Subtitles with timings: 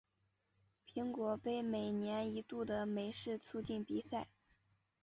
[0.91, 4.29] 苹果杯每年一度的美式足球比赛。